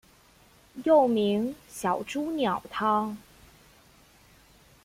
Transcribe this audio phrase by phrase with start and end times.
[0.83, 3.15] 又名小朱鸟汤。